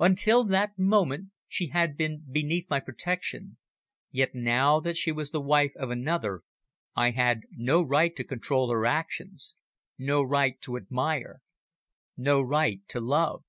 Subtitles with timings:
[0.00, 3.56] Until that moment she had been beneath my protection,
[4.10, 6.42] yet now that she was the wife of another
[6.96, 9.54] I had no right to control her actions,
[9.96, 11.40] no right to admire,
[12.16, 13.44] no right to love.